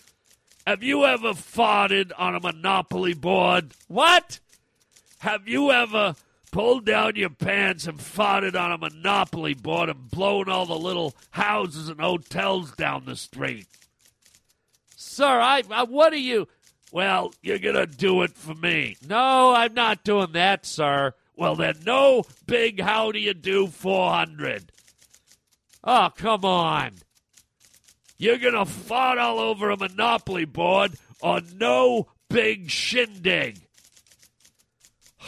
[0.67, 3.75] Have you ever farted on a Monopoly board?
[3.89, 4.41] What?
[5.19, 6.15] Have you ever
[6.53, 11.15] pulled down your pants and farted on a Monopoly board and blown all the little
[11.31, 13.67] houses and hotels down the street?
[14.97, 16.49] Sir, I, I what are you?
[16.93, 18.97] Well, you're going to do it for me.
[19.07, 21.13] No, I'm not doing that, sir.
[21.37, 24.73] Well, then, no big how do you do 400.
[25.85, 26.93] Oh, come on.
[28.19, 33.61] You're going to fart all over a Monopoly board on no big shindig.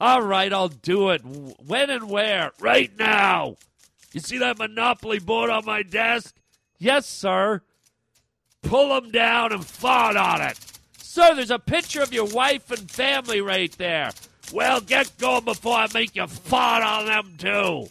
[0.00, 1.22] All right, I'll do it.
[1.24, 2.52] When and where?
[2.60, 3.56] Right now.
[4.12, 6.34] You see that Monopoly board on my desk?
[6.78, 7.62] Yes, sir.
[8.62, 10.58] Pull them down and fart on it.
[10.98, 14.10] Sir, there's a picture of your wife and family right there.
[14.52, 17.88] Well, get going before I make you fart on them, too.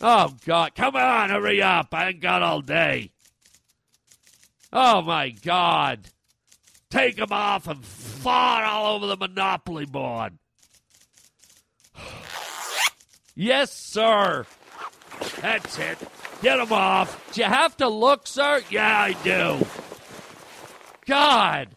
[0.00, 0.74] Oh, God.
[0.74, 1.88] Come on, hurry up.
[1.92, 3.10] I ain't got all day.
[4.72, 6.08] Oh, my God.
[6.90, 10.38] Take them off and fart all over the Monopoly board.
[13.34, 14.46] Yes, sir.
[15.40, 15.98] That's it.
[16.42, 17.32] Get them off.
[17.32, 18.62] Do you have to look, sir?
[18.70, 19.66] Yeah, I do.
[21.06, 21.68] God.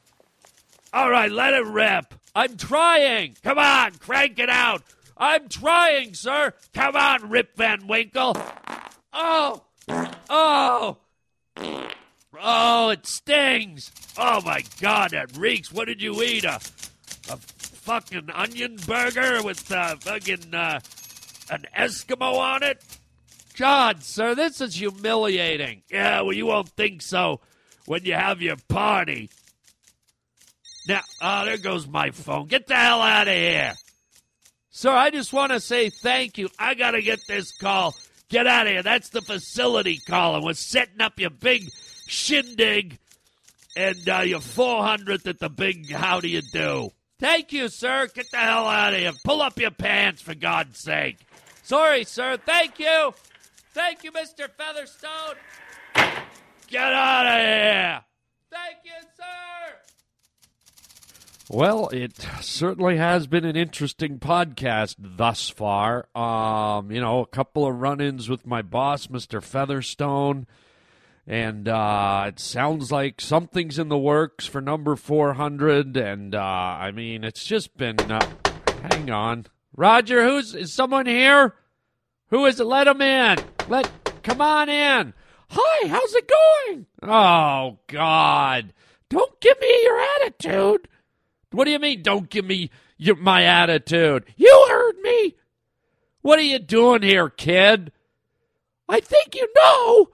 [0.93, 2.13] All right, let it rip.
[2.35, 3.35] I'm trying.
[3.43, 4.83] Come on, crank it out.
[5.19, 6.53] I'm trying, sir.
[6.73, 8.37] Come on, Rip Van Winkle.
[9.11, 9.63] Oh.
[10.29, 10.97] Oh.
[12.41, 13.91] Oh, it stings.
[14.17, 15.73] Oh, my God, that reeks.
[15.73, 16.45] What did you eat?
[16.45, 16.55] A,
[17.29, 20.79] a fucking onion burger with uh, fucking uh,
[21.49, 22.81] an Eskimo on it?
[23.57, 25.81] God, sir, this is humiliating.
[25.91, 27.41] Yeah, well, you won't think so
[27.87, 29.29] when you have your party.
[30.87, 32.47] Now, oh, there goes my phone.
[32.47, 33.73] Get the hell out of here.
[34.79, 36.47] Sir, I just want to say thank you.
[36.57, 37.97] I got to get this call.
[38.29, 38.81] Get out of here.
[38.81, 40.41] That's the facility calling.
[40.41, 41.69] We're setting up your big
[42.07, 42.97] shindig
[43.75, 46.91] and uh, your 400th at the big how do you do.
[47.19, 48.07] Thank you, sir.
[48.15, 49.11] Get the hell out of here.
[49.25, 51.17] Pull up your pants, for God's sake.
[51.63, 52.37] Sorry, sir.
[52.37, 53.13] Thank you.
[53.73, 54.49] Thank you, Mr.
[54.49, 55.35] Featherstone.
[56.67, 58.01] Get out of here.
[58.49, 59.78] Thank you, sir.
[61.51, 66.05] Well, it certainly has been an interesting podcast thus far.
[66.15, 69.41] Um, you know, a couple of run-ins with my boss, Mr.
[69.41, 70.45] Featherstone,
[71.25, 75.97] and uh, it sounds like something's in the works for number 400.
[75.97, 77.99] And uh, I mean, it's just been.
[77.99, 78.29] Uh,
[78.91, 80.23] hang on, Roger.
[80.23, 81.55] Who's is someone here?
[82.27, 82.65] Who is it?
[82.65, 83.39] Let him in.
[83.67, 83.89] Let
[84.21, 85.15] come on in.
[85.49, 86.85] Hi, how's it going?
[87.01, 88.71] Oh God!
[89.09, 90.87] Don't give me your attitude.
[91.51, 92.01] What do you mean?
[92.03, 94.25] Don't give me your, my attitude.
[94.35, 95.35] You heard me.
[96.21, 97.91] What are you doing here, kid?
[98.87, 100.09] I think you know.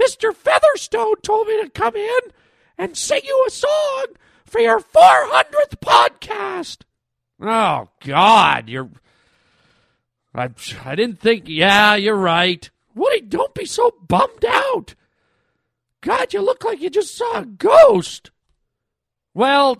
[0.00, 0.34] Mr.
[0.34, 2.20] Featherstone told me to come in
[2.78, 4.06] and sing you a song
[4.44, 6.78] for your 400th podcast.
[7.40, 8.68] Oh, God.
[8.68, 8.90] You're.
[10.34, 10.50] I,
[10.84, 11.44] I didn't think.
[11.46, 12.68] Yeah, you're right.
[12.94, 14.94] Woody, don't be so bummed out.
[16.00, 18.30] God, you look like you just saw a ghost.
[19.34, 19.78] Well,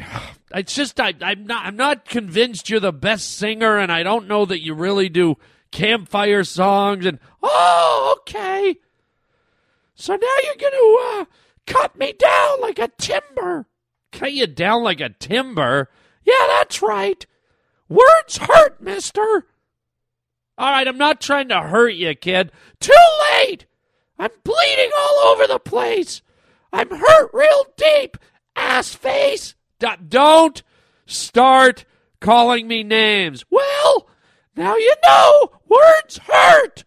[0.54, 4.28] it's, just I, I'm not I'm not convinced you're the best singer, and I don't
[4.28, 5.36] know that you really do
[5.70, 7.06] campfire songs.
[7.06, 8.76] And oh, okay.
[9.94, 11.24] So now you're gonna uh,
[11.66, 13.66] cut me down like a timber.
[14.12, 15.90] Cut you down like a timber?
[16.24, 17.24] Yeah, that's right.
[17.88, 19.46] Words hurt, Mister.
[20.58, 22.52] All right, I'm not trying to hurt you, kid.
[22.80, 22.92] Too
[23.32, 23.66] late.
[24.18, 26.20] I'm bleeding all over the place.
[26.72, 28.18] I'm hurt real deep,
[28.54, 29.54] ass face.
[30.08, 30.62] Don't
[31.06, 31.84] start
[32.20, 33.44] calling me names.
[33.50, 34.08] Well,
[34.56, 36.84] now you know words hurt.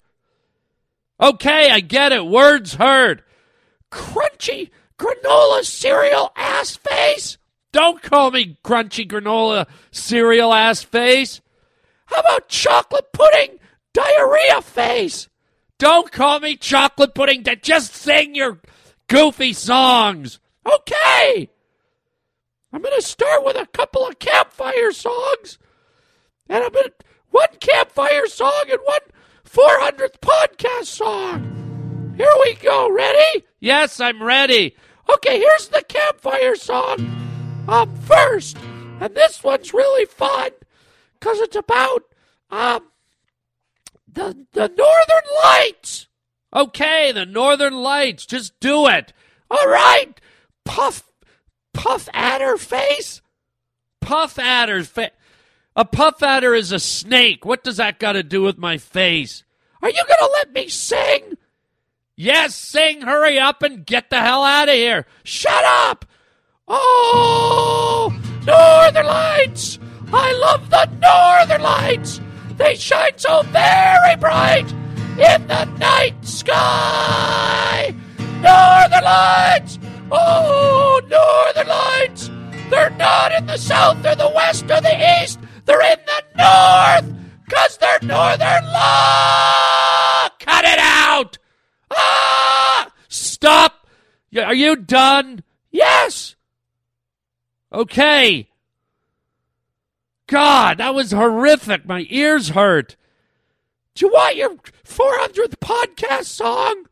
[1.20, 2.26] Okay, I get it.
[2.26, 3.24] Words hurt.
[3.92, 7.38] Crunchy granola cereal ass face.
[7.72, 11.42] Don't call me crunchy granola cereal ass face.
[12.06, 13.60] How about chocolate pudding
[13.94, 15.30] diarrhea face?
[15.80, 17.44] Don't call me chocolate pudding.
[17.62, 18.60] Just sing your
[19.08, 20.40] goofy songs.
[20.66, 21.50] Okay.
[22.74, 25.60] I'm going to start with a couple of campfire songs.
[26.50, 26.94] And I'm going to
[27.30, 29.00] one campfire song and one
[29.48, 32.16] 400th podcast song.
[32.18, 32.92] Here we go.
[32.92, 33.46] Ready?
[33.60, 34.76] Yes, I'm ready.
[35.08, 38.58] Okay, here's the campfire song um, first.
[39.00, 40.52] And this one's really fun
[41.20, 42.04] because it's about
[42.50, 42.88] um,
[44.12, 46.08] the, the Northern Lights.
[46.56, 48.26] Okay, the Northern Lights.
[48.26, 49.14] Just do it.
[49.52, 50.20] All right.
[50.66, 51.04] Puff
[51.74, 53.22] puff adder face?
[54.02, 55.12] Puff adder's face.
[55.76, 57.46] A puff adder is a snake.
[57.46, 59.44] What does that got to do with my face?
[59.82, 61.38] Are you going to let me sing?
[62.16, 63.02] Yes, sing.
[63.02, 65.08] Hurry up and get the hell out of here.
[65.24, 66.06] Shut up.
[66.68, 68.16] Oh,
[68.46, 69.80] Northern Lights.
[70.14, 72.22] I love the Northern Lights.
[72.56, 74.72] They shine so very bright
[75.18, 77.94] in the night sky.
[78.20, 79.80] Northern Lights.
[80.12, 82.30] Oh, Northern Lights,
[82.70, 85.40] They're not in the south or the west or the east.
[85.66, 90.30] They're in the north because they're northern law.
[90.40, 91.38] Cut it out.
[91.92, 92.92] Ah!
[93.08, 93.88] Stop.
[94.36, 95.44] Are you done?
[95.72, 96.36] Yes.
[97.72, 98.50] Okay.
[100.28, 101.86] God, that was horrific.
[101.86, 102.96] My ears hurt.
[103.96, 104.56] Do you want your
[104.88, 106.86] 400th podcast song?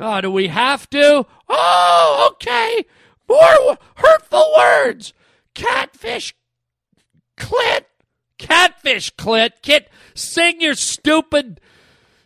[0.00, 1.26] Oh, do we have to?
[1.48, 2.86] Oh, okay.
[3.28, 5.12] More hurtful words.
[5.54, 6.34] Catfish
[7.36, 7.84] clit.
[8.38, 9.50] Catfish clit.
[9.62, 11.60] Kit, sing your stupid,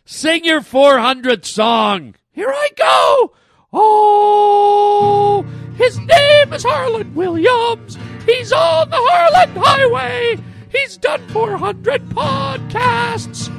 [0.05, 2.15] sing your 400th song.
[2.31, 3.33] Here I go.
[3.73, 5.45] Oh,
[5.75, 7.97] his name is Harland Williams.
[8.25, 10.41] He's on the Harland Highway.
[10.69, 13.49] He's done 400 podcasts.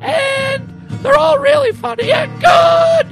[0.00, 0.68] And
[1.02, 3.09] they're all really funny and good.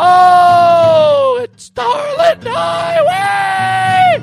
[0.00, 4.22] Oh, it's Harland Highway.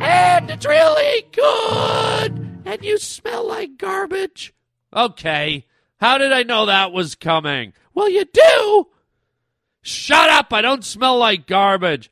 [0.00, 2.62] And it's really good.
[2.64, 4.54] And you smell like garbage.
[4.94, 5.66] Okay.
[6.00, 7.72] How did I know that was coming?
[7.92, 8.86] Well, you do.
[9.82, 10.52] Shut up.
[10.52, 12.08] I don't smell like garbage.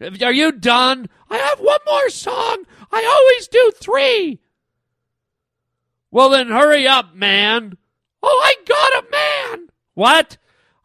[0.00, 1.08] Are you done?
[1.30, 2.64] I have one more song.
[2.90, 4.40] I always do three.
[6.10, 7.76] Well, then hurry up, man.
[8.24, 9.68] Oh, I got a man.
[9.94, 10.36] What?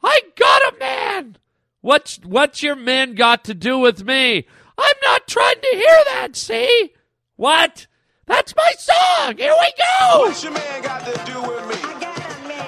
[0.04, 1.38] I got a man.
[1.86, 4.48] What's what's your man got to do with me?
[4.76, 6.92] I'm not trying to hear that, see?
[7.36, 7.86] What?
[8.26, 9.38] That's my song.
[9.38, 10.20] Here we go.
[10.22, 11.76] What's your man got to do with me?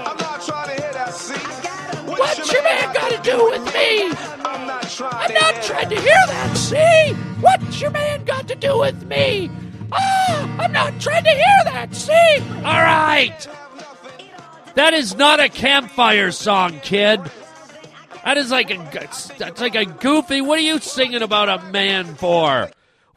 [0.06, 1.34] I'm not trying to hear that, see?
[2.12, 4.12] What's your man got to do with me?
[4.46, 7.14] I'm not trying I'm to not hear trying to hear that, see?
[7.42, 9.50] What's your man got to do with me?
[9.94, 12.38] Ah, I'm not trying to hear that, see?
[12.58, 13.48] All right.
[14.76, 17.20] That is not a campfire song, kid.
[18.28, 18.78] That is like a
[19.38, 20.42] that's like a goofy.
[20.42, 22.70] What are you singing about a man for?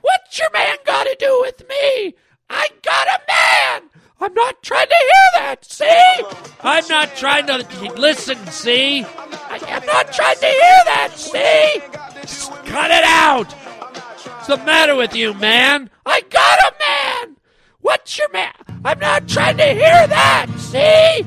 [0.02, 2.14] What's your man got to do with me?
[2.48, 3.90] I got a man.
[4.20, 5.64] I'm not trying to hear that.
[5.64, 6.22] See?
[6.60, 7.58] I'm not trying to
[7.96, 8.36] listen.
[8.46, 9.02] See?
[9.02, 11.10] I, am not trying to hear that.
[11.16, 12.20] See?
[12.20, 13.52] Just cut it out.
[13.52, 15.90] What's the matter with you, man?
[16.06, 17.36] I got a man.
[17.80, 18.54] What's your man?
[18.84, 20.46] I'm not trying to hear that.
[20.56, 21.26] See?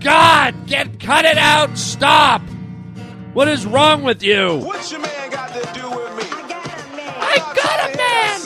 [0.00, 1.76] God, get cut it out.
[1.76, 2.40] Stop.
[3.38, 4.58] What is wrong with you?
[4.64, 6.24] What's your man got to do with me?
[6.26, 8.40] I got a man.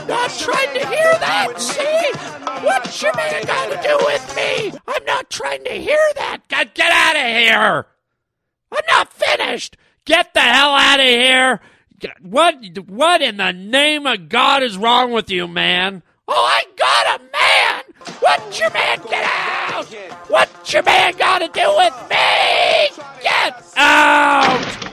[0.00, 1.60] I'm not trying to hear that.
[1.60, 2.64] See?
[2.64, 4.72] What's your man got to do with me?
[4.88, 6.48] I'm not trying to hear that.
[6.48, 7.86] God, get out of here.
[8.72, 9.76] I'm not finished.
[10.06, 11.60] Get the hell out of here.
[12.22, 12.78] What?
[12.86, 16.02] What in the name of God is wrong with you, man?
[16.26, 17.83] Oh, I got a man.
[18.20, 18.98] What's your man?
[19.08, 19.86] Get out.
[20.28, 23.02] What's your man got to do with me?
[23.22, 24.84] Get out.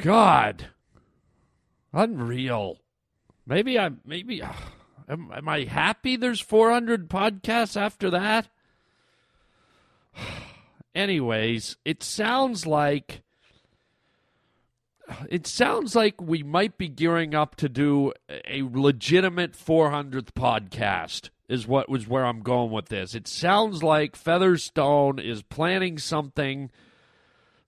[0.00, 0.68] God,
[1.92, 2.78] unreal.
[3.46, 4.52] Maybe I maybe uh,
[5.08, 6.16] am, am I happy?
[6.16, 8.48] There's 400 podcasts after that.
[10.94, 13.22] Anyways, it sounds like
[15.28, 21.66] it sounds like we might be gearing up to do a legitimate 400th podcast is
[21.66, 23.14] what was where I'm going with this.
[23.14, 26.70] It sounds like Featherstone is planning something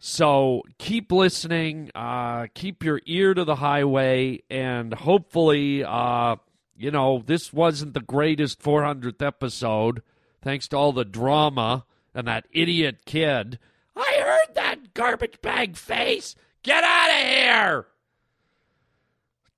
[0.04, 6.34] so keep listening, uh, keep your ear to the highway, and hopefully, uh,
[6.76, 10.02] you know, this wasn't the greatest 400th episode,
[10.42, 11.84] thanks to all the drama
[12.14, 13.58] and that idiot kid.
[13.96, 16.34] I heard that garbage bag face.
[16.62, 17.86] Get out of here!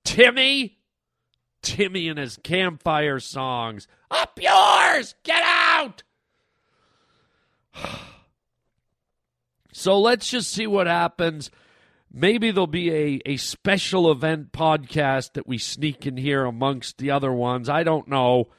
[0.04, 0.78] Timmy?
[1.62, 3.86] Timmy and his campfire songs.
[4.10, 5.14] Up yours!
[5.22, 6.02] Get out!
[9.76, 11.50] So let's just see what happens.
[12.08, 17.10] Maybe there'll be a, a special event podcast that we sneak in here amongst the
[17.10, 17.68] other ones.
[17.68, 18.50] I don't know.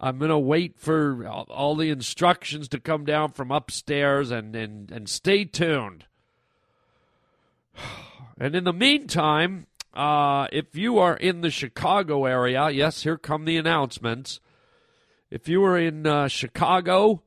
[0.00, 4.90] I'm going to wait for all, the instructions to come down from upstairs and, and,
[4.90, 6.06] and stay tuned.
[8.40, 13.46] And in the meantime, uh, if you are in the Chicago area, yes, here come
[13.46, 14.38] the announcements.
[15.28, 17.22] If you are in uh, Chicago,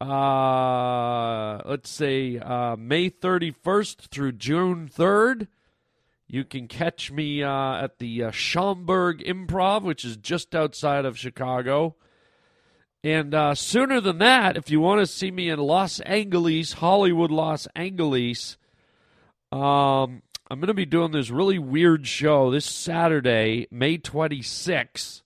[0.00, 5.46] uh, let's say uh, May 31st through June 3rd.
[6.28, 11.18] You can catch me uh, at the uh, Schaumburg Improv, which is just outside of
[11.18, 11.96] Chicago.
[13.02, 17.30] And uh, sooner than that, if you want to see me in Los Angeles, Hollywood,
[17.30, 18.58] Los Angeles,
[19.50, 25.22] um, I'm going to be doing this really weird show this Saturday, May 26th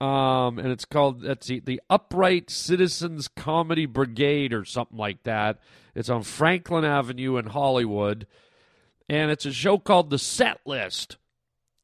[0.00, 5.58] Um, and it's called that's the, the Upright Citizens Comedy Brigade or something like that.
[5.94, 8.26] It's on Franklin Avenue in Hollywood,
[9.08, 11.16] and it's a show called The Set List.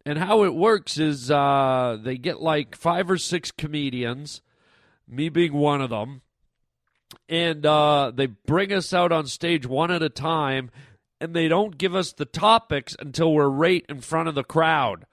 [0.04, 4.40] And how it works is uh, they get like five or six comedians,
[5.06, 6.22] me being one of them,
[7.28, 10.70] and uh, they bring us out on stage one at a time,
[11.20, 15.04] and they don't give us the topics until we're right in front of the crowd.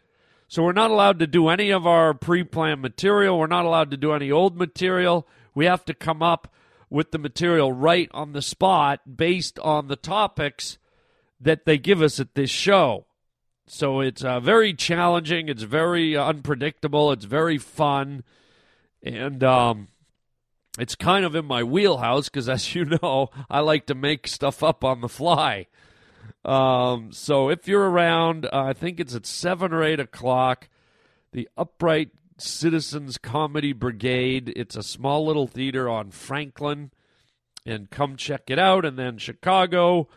[0.48, 3.38] So we're not allowed to do any of our pre planned material.
[3.38, 5.28] We're not allowed to do any old material.
[5.54, 6.54] We have to come up
[6.90, 10.78] with the material right on the spot based on the topics
[11.46, 13.06] that they give us at this show.
[13.68, 15.48] So it's uh, very challenging.
[15.48, 17.12] It's very unpredictable.
[17.12, 18.24] It's very fun.
[19.02, 19.88] And um,
[20.78, 24.64] it's kind of in my wheelhouse because, as you know, I like to make stuff
[24.64, 25.68] up on the fly.
[26.44, 30.68] Um, so if you're around, uh, I think it's at 7 or 8 o'clock,
[31.32, 34.52] the Upright Citizens Comedy Brigade.
[34.56, 36.92] It's a small little theater on Franklin.
[37.68, 38.86] And come check it out.
[38.86, 40.08] And then Chicago,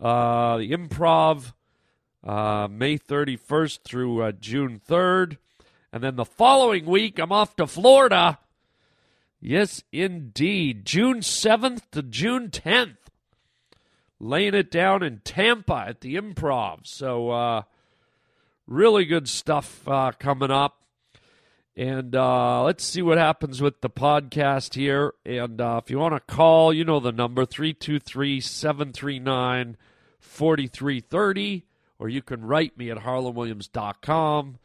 [0.00, 1.52] uh, the Improv,
[2.22, 5.38] uh, May 31st through uh, June 3rd.
[5.92, 8.38] And then the following week, I'm off to Florida.
[9.40, 10.84] Yes, indeed.
[10.84, 12.96] June 7th to June 10th
[14.20, 16.86] laying it down in Tampa at the Improv.
[16.86, 17.62] So, uh,
[18.66, 20.80] really good stuff uh, coming up.
[21.76, 25.14] And uh, let's see what happens with the podcast here.
[25.26, 29.76] And uh, if you want to call, you know the number 323 739
[30.20, 31.64] 4330,
[31.98, 34.58] or you can write me at harlandwilliams.com.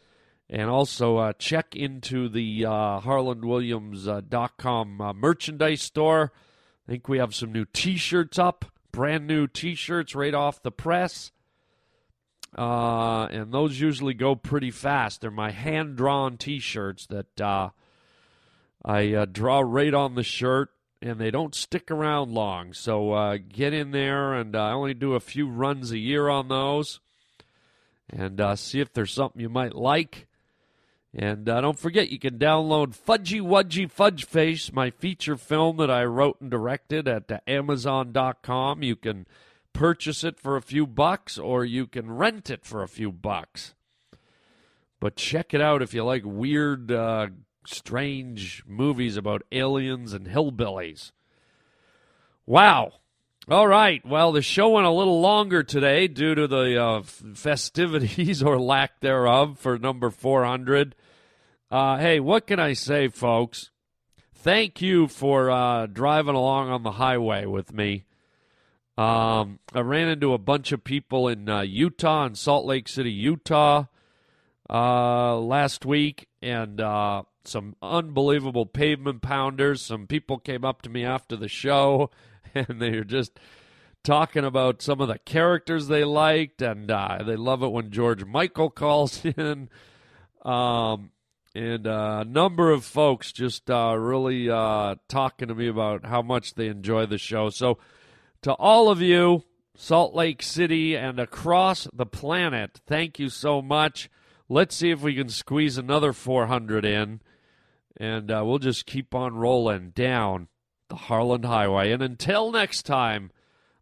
[0.52, 6.32] And also uh, check into the uh, harlandwilliams.com uh, merchandise store.
[6.88, 10.72] I think we have some new t shirts up brand new T-shirts right off the
[10.72, 11.32] press,
[12.58, 15.22] uh, and those usually go pretty fast.
[15.22, 17.70] They're my hand-drawn T-shirts that uh,
[18.84, 20.70] I uh, draw right on the shirt,
[21.02, 22.74] and they don't stick around long.
[22.74, 26.28] So uh, get in there, and uh, I only do a few runs a year
[26.28, 27.00] on those,
[28.10, 30.28] and uh, see if there's something you might like.
[31.14, 36.06] And don't forget, you can download Fudgy Wudgy Fudge Face, my feature film that I
[36.06, 38.84] wrote and directed at Amazon.com.
[38.84, 39.26] You can
[39.74, 43.74] purchase it for a few bucks or you can rent it for a few bucks.
[45.00, 47.28] But check it out if you like weird, uh,
[47.66, 51.12] strange movies about aliens and hillbillies.
[52.46, 52.94] Wow.
[53.50, 54.06] All right.
[54.06, 59.00] Well, the show went a little longer today due to the uh, festivities or lack
[59.00, 60.96] thereof for number 400.
[61.72, 63.72] Uh, hey, what can I say, folks?
[64.34, 68.06] Thank you for uh, driving along on the highway with me.
[69.00, 73.14] Um, I ran into a bunch of people in uh, Utah and Salt Lake City,
[73.14, 73.86] Utah,
[74.70, 79.82] uh, last week, and uh, some unbelievable pavement pounders.
[79.82, 82.12] Some people came up to me after the show
[82.54, 83.40] and they were just
[84.04, 88.26] talking about some of the characters they liked, and uh, they love it when George
[88.26, 89.70] Michael calls in.
[90.44, 91.12] Um,
[91.56, 94.48] and uh, a number of folks just uh, really
[95.08, 97.50] talking to me about how much they enjoy the show.
[97.50, 97.78] So,
[98.44, 99.44] to all of you,
[99.76, 104.10] Salt Lake City and across the planet, thank you so much.
[104.48, 107.22] Let's see if we can squeeze another 400 in,
[107.98, 110.48] and uh, we'll just keep on rolling down
[110.90, 111.92] the Harland Highway.
[111.92, 113.32] And until next time,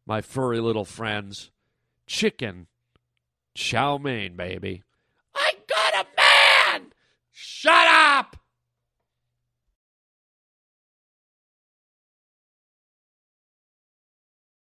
[0.05, 1.51] my furry little friends,
[2.05, 2.67] chicken,
[3.55, 4.83] chow mein, baby.
[5.33, 6.91] I got a man!
[7.31, 8.37] Shut up!